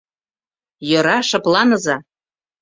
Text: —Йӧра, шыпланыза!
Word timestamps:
—Йӧра, 0.89 1.17
шыпланыза! 1.29 1.97